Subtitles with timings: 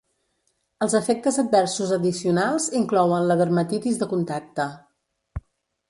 [0.85, 4.71] Els efectes adversos addicionals inclouen la dermatitis de contacte.